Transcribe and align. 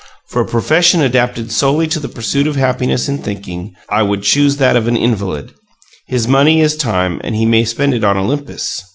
For 0.29 0.41
a 0.41 0.47
profession 0.47 0.99
adapted 1.03 1.51
solely 1.51 1.85
to 1.89 1.99
the 1.99 2.09
pursuit 2.09 2.47
of 2.47 2.55
happiness 2.55 3.07
in 3.07 3.19
thinking, 3.19 3.75
I 3.87 4.01
would 4.01 4.23
choose 4.23 4.57
that 4.57 4.75
of 4.75 4.87
an 4.87 4.97
invalid: 4.97 5.53
his 6.07 6.27
money 6.27 6.59
is 6.59 6.75
time 6.75 7.21
and 7.23 7.35
he 7.35 7.45
may 7.45 7.65
spend 7.65 7.93
it 7.93 8.03
on 8.03 8.17
Olympus. 8.17 8.81